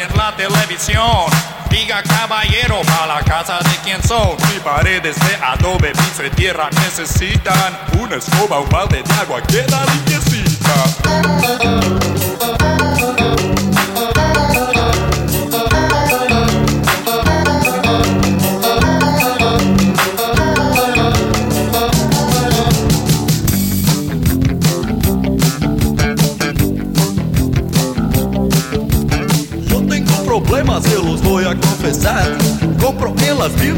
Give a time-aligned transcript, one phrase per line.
[0.00, 1.26] en la televisión.
[1.70, 4.36] Diga caballero, para la casa de quien son.
[4.52, 9.64] Mi paredes de adobe, piso y tierra necesitan una escoba, un balde de agua que
[9.68, 11.79] la limpiecita.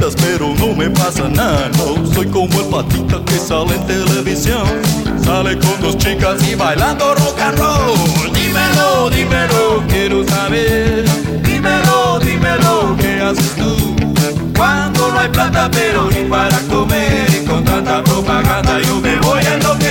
[0.00, 1.70] las pero no me pasa nada.
[2.14, 4.64] Soy como el patita que sale en televisión.
[5.24, 8.32] Sale con dos chicas y bailando rock and roll.
[8.32, 11.04] Dímelo, dímelo, quiero saber.
[11.42, 13.96] Dímelo, dímelo, ¿qué haces tú?
[14.56, 17.26] Cuando no hay plata, pero ni para comer.
[17.30, 19.81] Y con tanta propaganda yo me voy a enloquecer.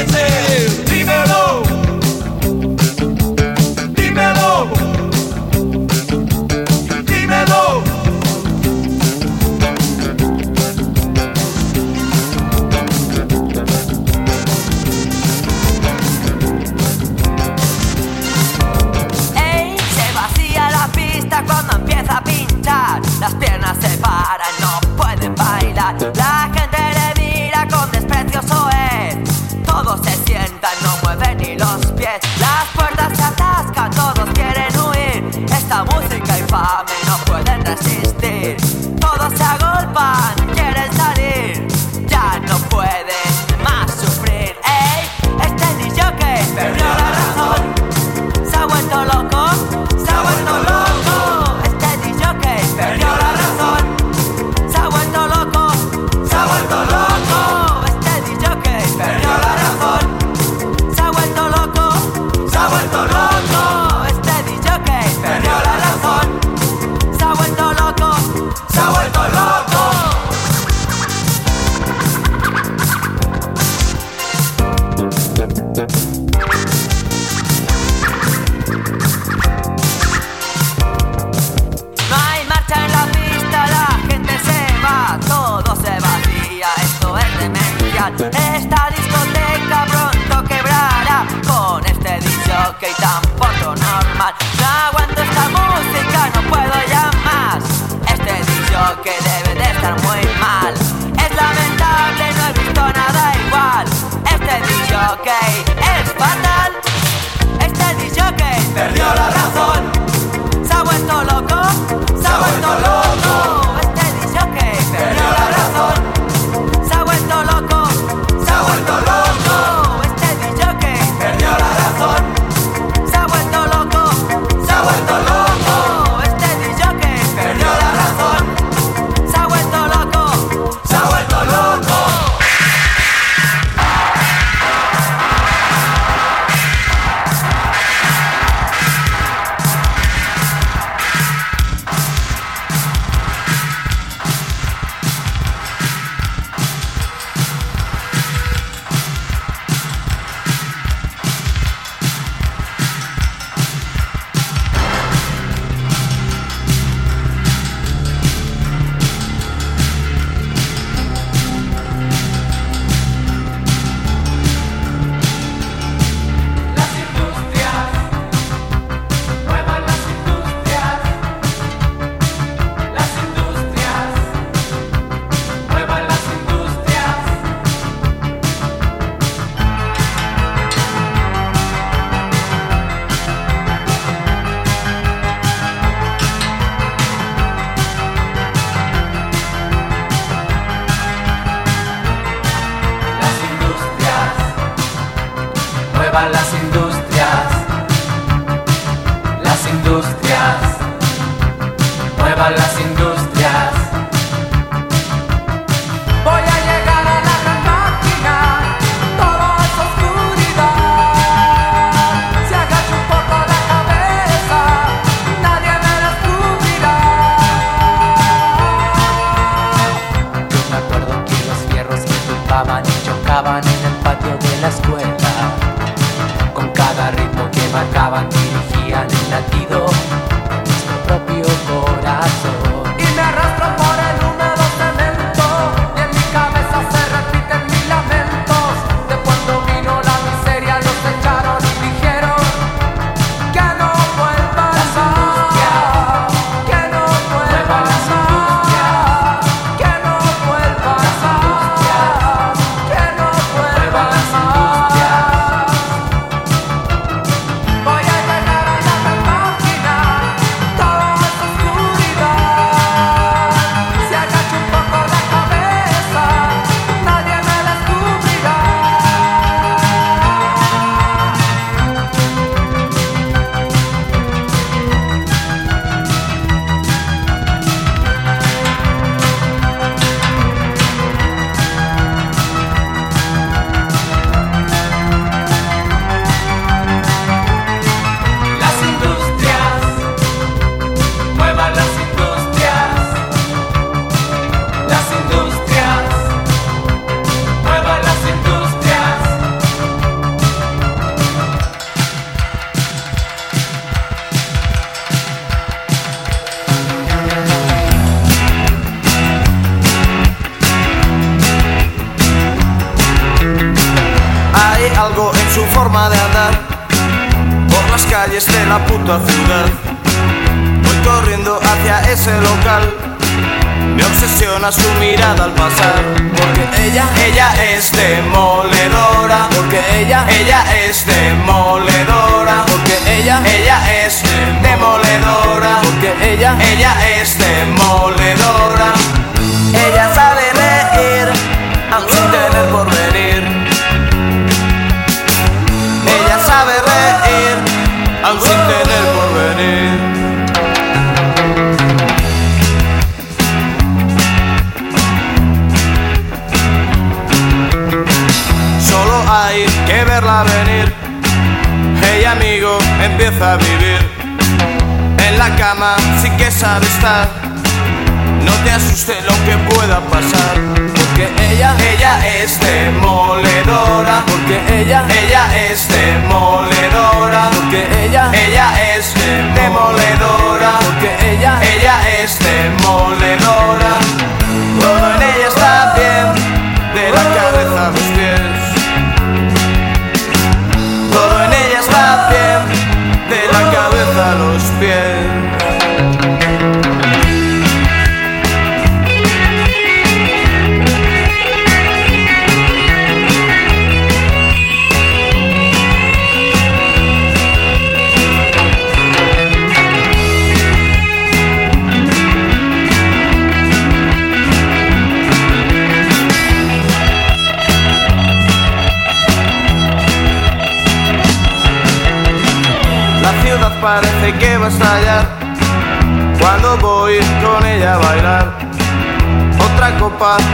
[377.90, 378.81] ella, ella,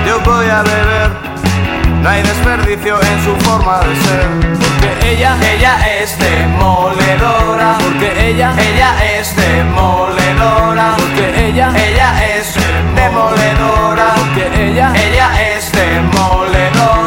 [0.06, 1.12] yo voy a beber.
[2.02, 4.58] No hay desperdicio en su forma de ser.
[4.60, 7.78] Porque ella, ella es demoledora.
[7.80, 10.96] Porque ella, ella es demoledora.
[10.98, 12.54] Porque ella, ella es
[12.96, 14.16] demoledora.
[14.16, 17.07] Porque ella, ella es demoledora.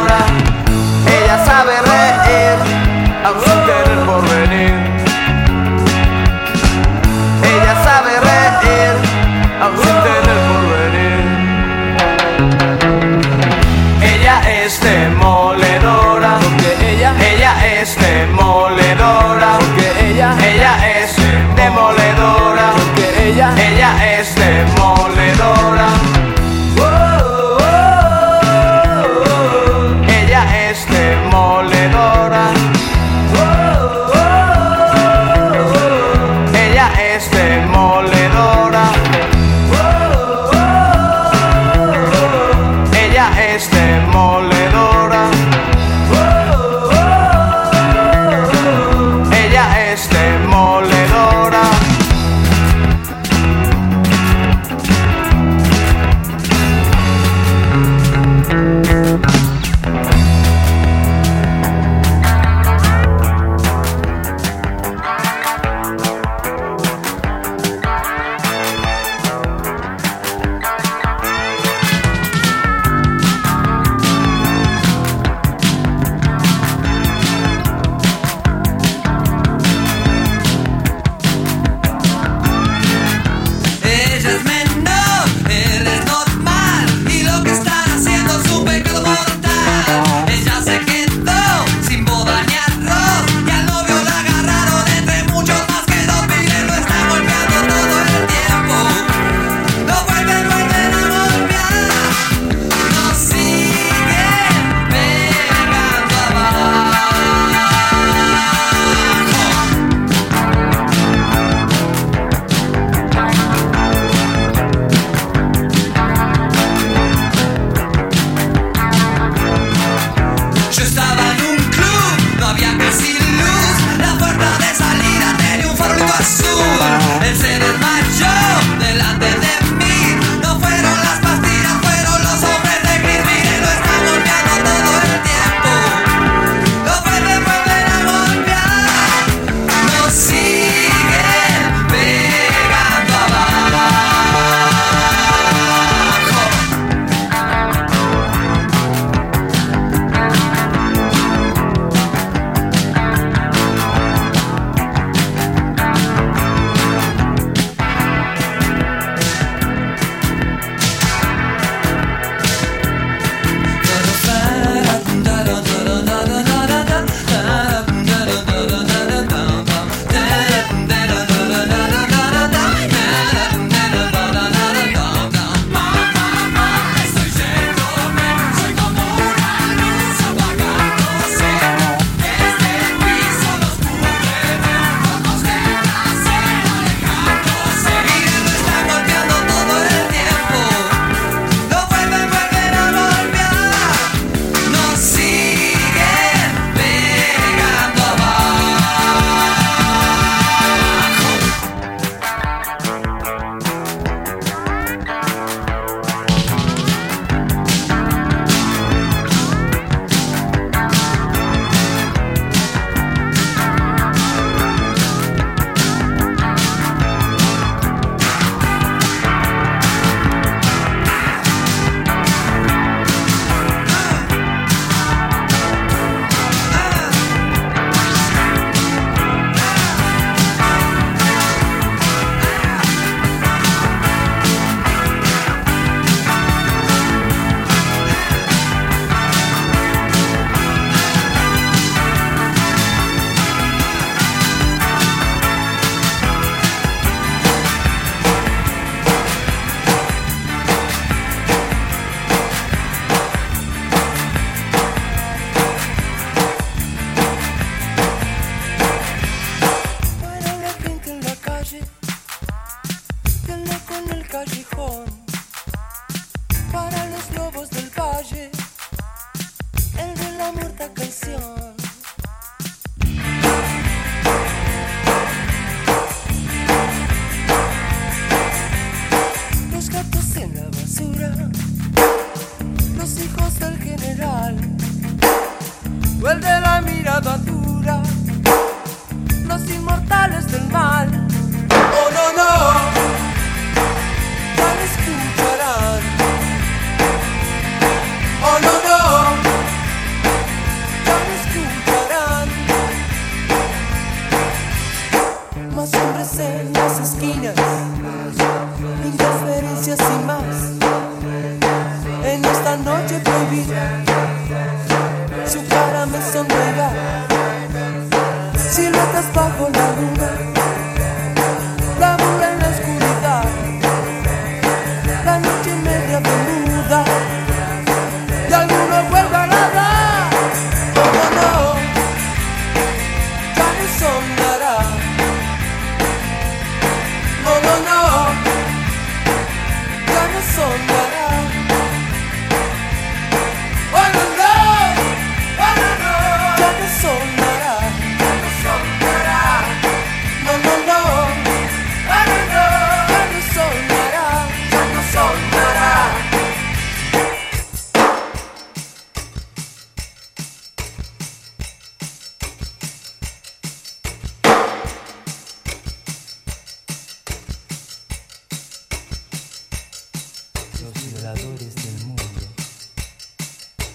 [370.81, 372.23] los violadores del mundo.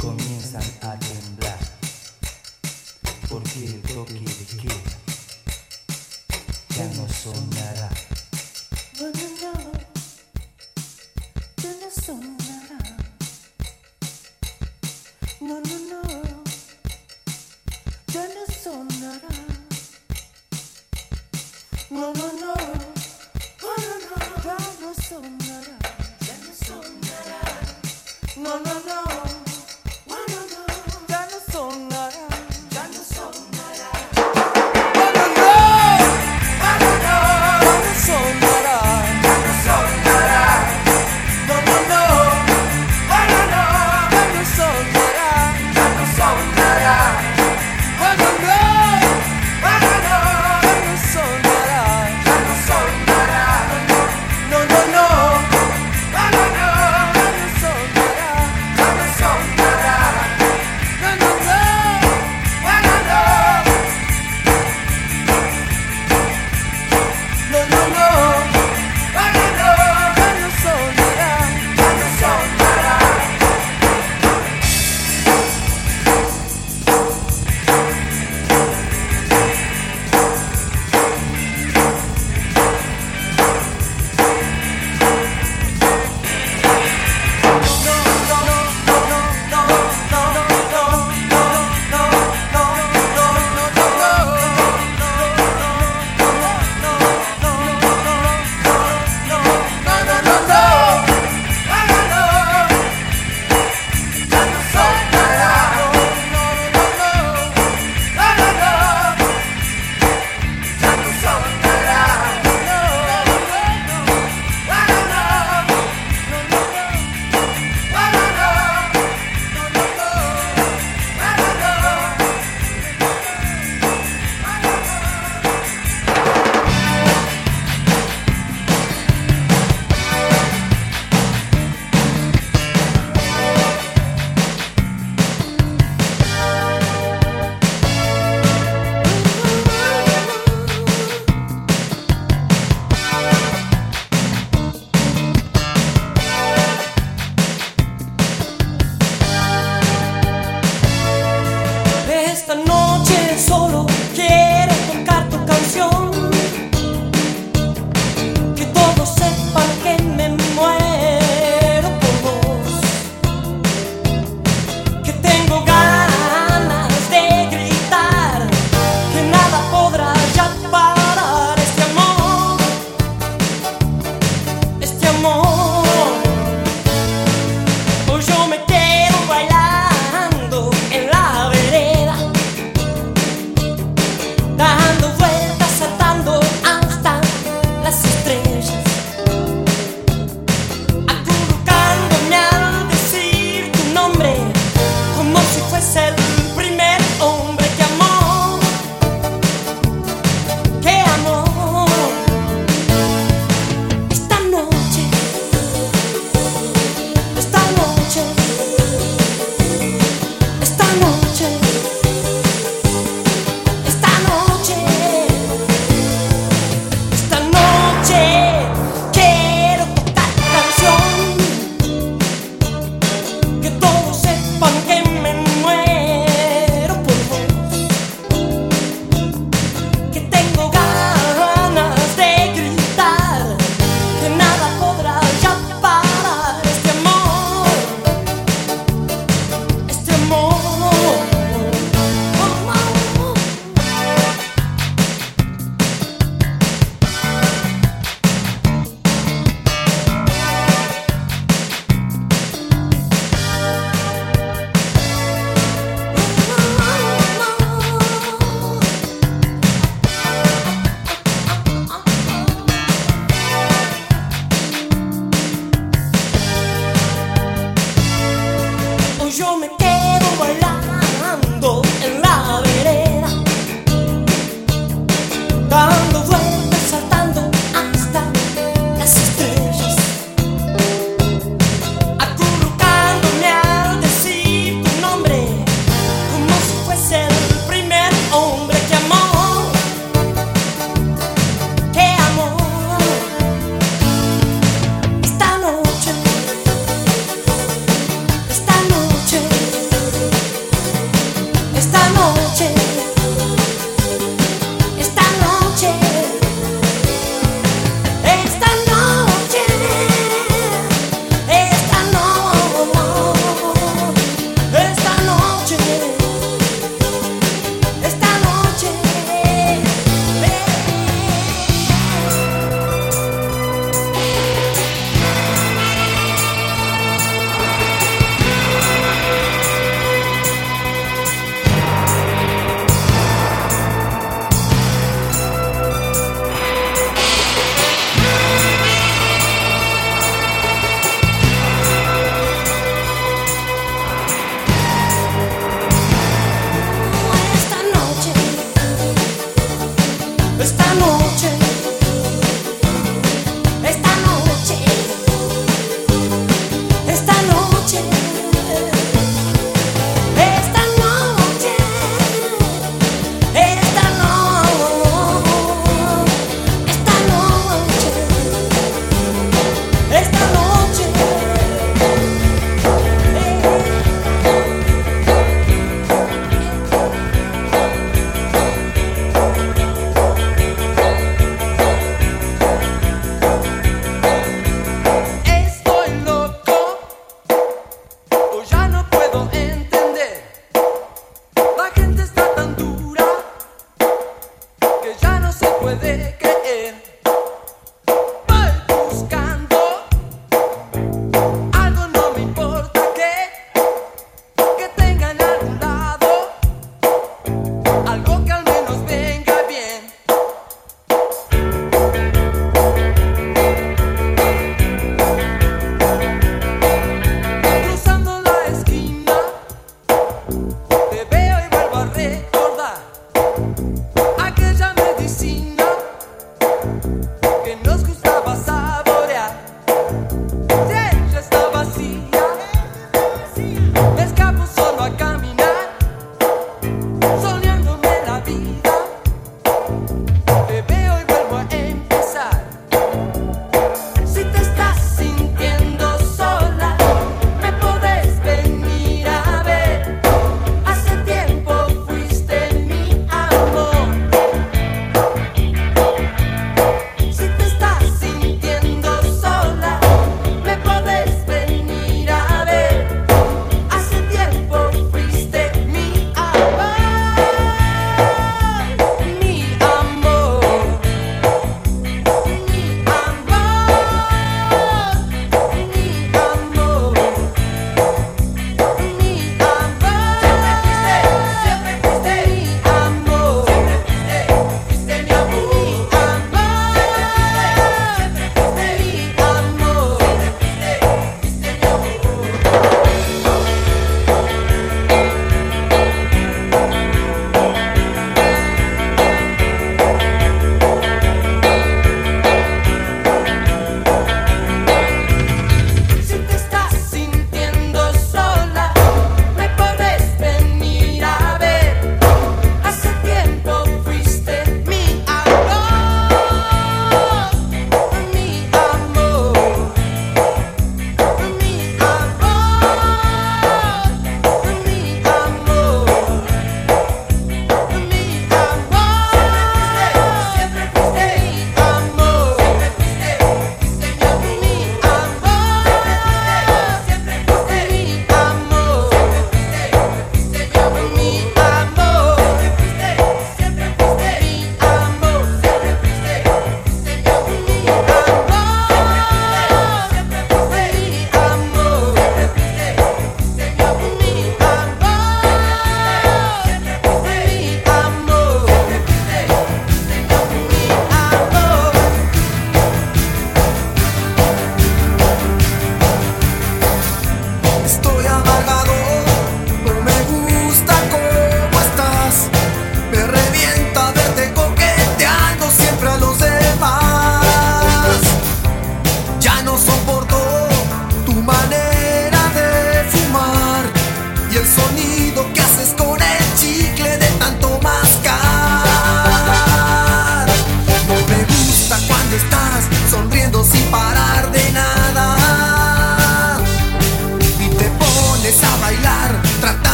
[0.00, 0.62] Comienzan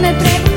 [0.00, 0.49] me atrevo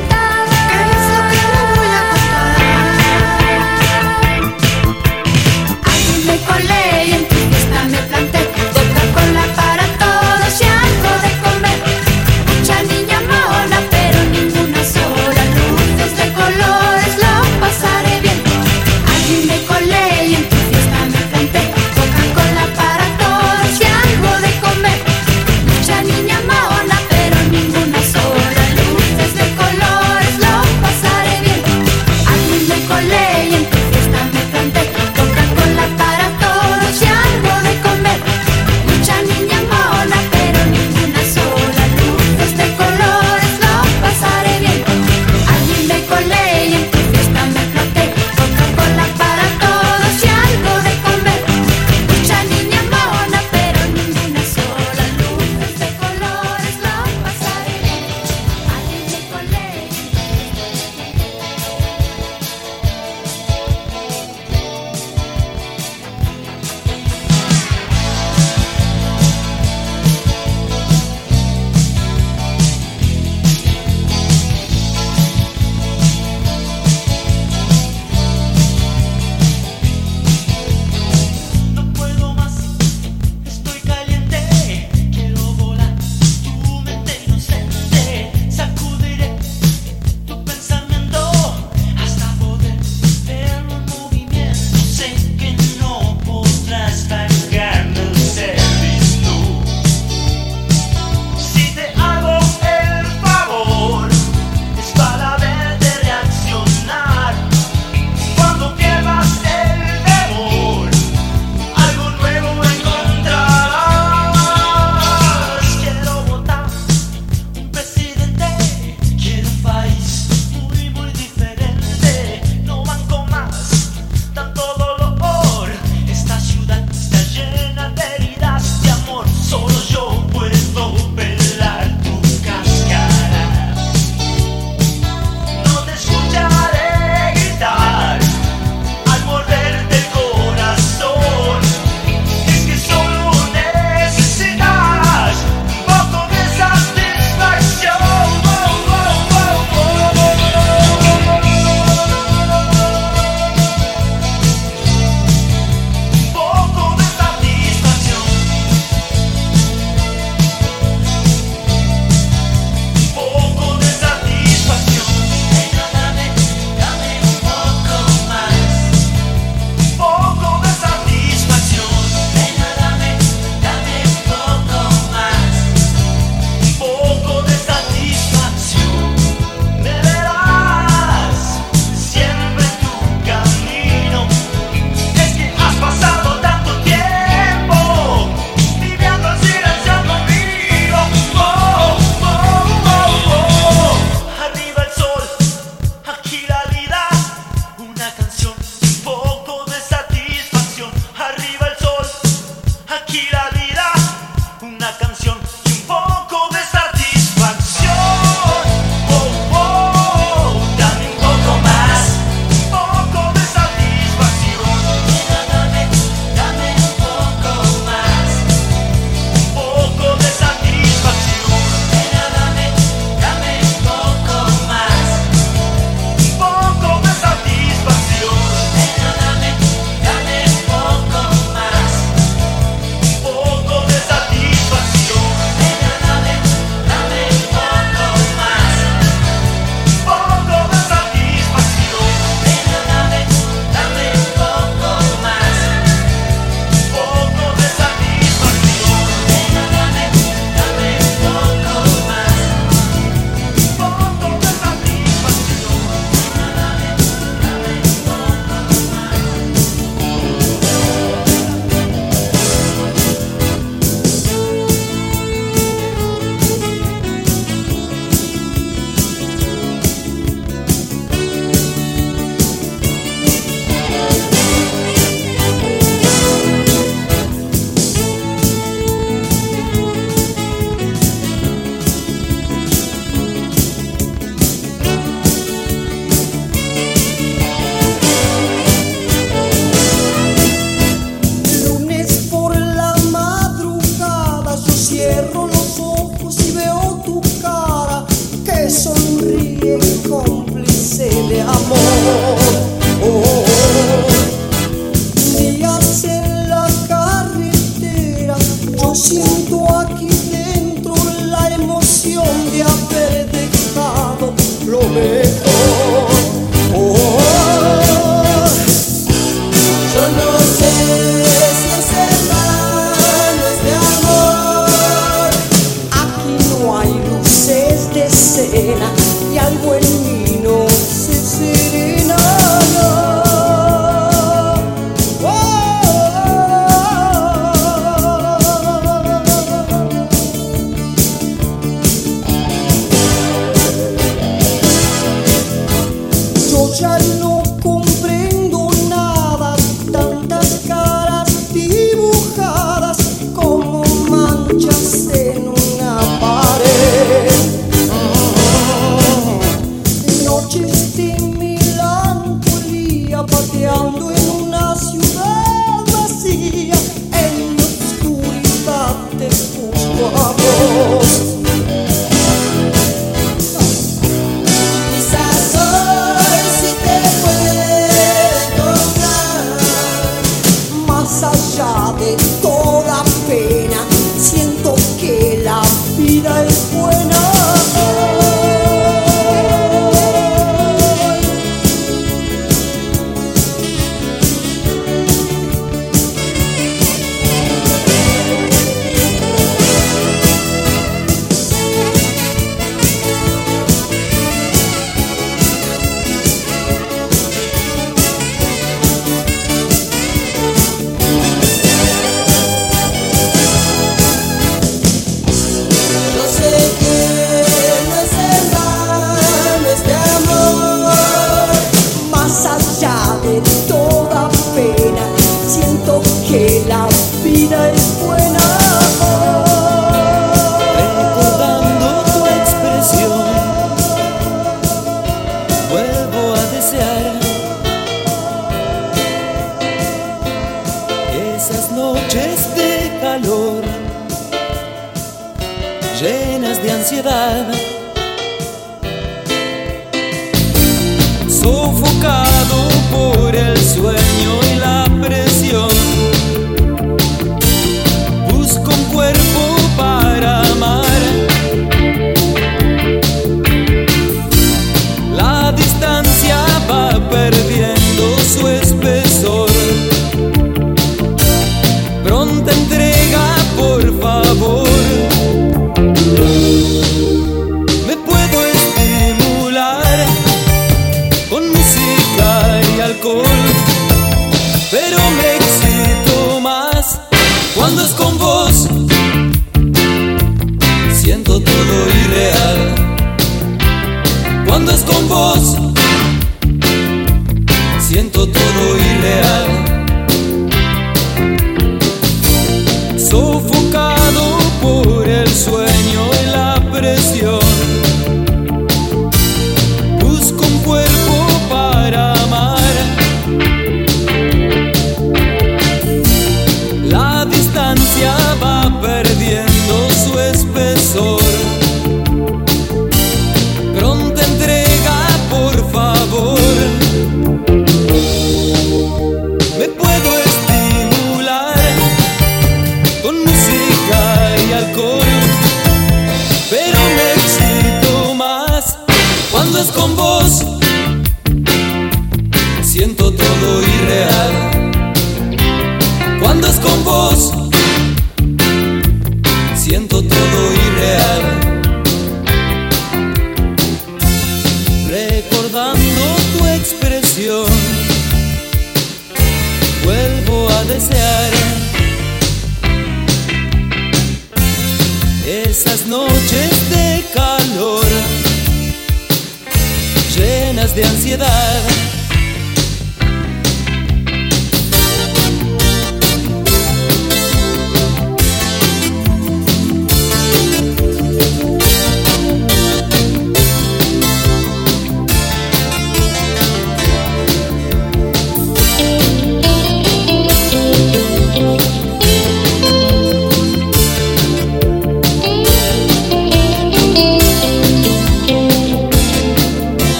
[447.14, 447.53] de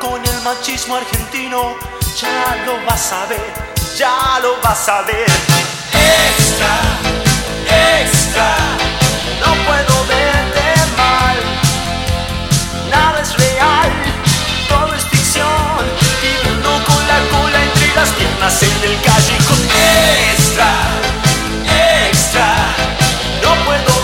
[0.00, 1.76] con el machismo argentino.
[2.20, 3.52] Ya lo vas a ver,
[3.96, 5.30] ya lo vas a ver.
[5.92, 6.74] Extra,
[7.94, 8.56] extra.
[9.38, 10.64] No puedo verte
[10.96, 11.36] mal.
[12.90, 13.92] Nada es real,
[14.68, 15.78] todo es ficción.
[16.22, 19.60] Viviendo con la cola entre las piernas en el callejón.
[20.32, 20.72] Extra,
[22.10, 22.74] extra.
[23.44, 23.97] No puedo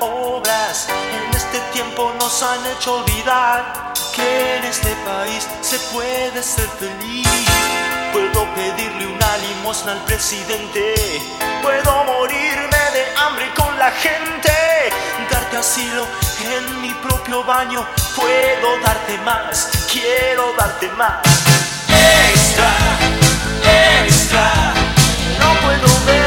[0.00, 0.88] Obras.
[0.88, 7.28] En este tiempo nos han hecho olvidar que en este país se puede ser feliz.
[8.12, 10.94] Puedo pedirle una limosna al presidente.
[11.62, 14.52] Puedo morirme de hambre con la gente.
[15.30, 16.08] Darte asilo
[16.40, 17.86] en mi propio baño.
[18.16, 19.70] Puedo darte más.
[19.92, 21.20] Quiero darte más.
[22.32, 22.72] Extra,
[24.02, 24.74] extra.
[25.38, 26.21] No puedo mal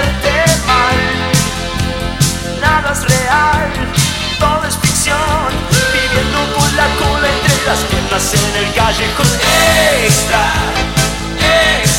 [2.62, 3.72] nada es real,
[4.40, 5.50] todo es ficción,
[5.94, 9.28] viviendo con la cola entre las piernas en el callejón.
[10.06, 10.44] Extra,
[11.82, 11.95] extra,